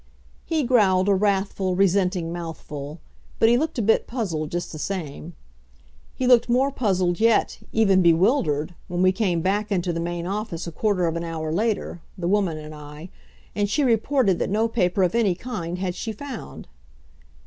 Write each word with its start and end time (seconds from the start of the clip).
He 0.47 0.63
growled 0.63 1.07
a 1.07 1.13
wrathful, 1.13 1.75
resenting 1.75 2.33
mouthful. 2.33 2.99
But 3.37 3.49
he 3.49 3.55
looked 3.55 3.77
a 3.77 3.83
bit 3.83 4.07
puzzled 4.07 4.49
just 4.49 4.71
the 4.71 4.79
same. 4.79 5.35
He 6.15 6.25
looked 6.25 6.49
more 6.49 6.71
puzzled 6.71 7.19
yet, 7.19 7.59
even 7.71 8.01
bewildered, 8.01 8.73
when 8.87 9.03
we 9.03 9.11
came 9.11 9.41
back 9.41 9.71
into 9.71 9.93
the 9.93 9.99
main 9.99 10.25
office 10.25 10.65
a 10.65 10.71
quarter 10.71 11.05
of 11.05 11.15
an 11.17 11.23
hour 11.23 11.51
later, 11.53 12.01
the 12.17 12.27
woman 12.27 12.57
and 12.57 12.73
I, 12.73 13.11
and 13.55 13.69
she 13.69 13.83
reported 13.83 14.39
that 14.39 14.49
no 14.49 14.67
paper 14.67 15.03
of 15.03 15.13
any 15.13 15.35
kind 15.35 15.77
had 15.77 15.93
she 15.93 16.11
found. 16.11 16.67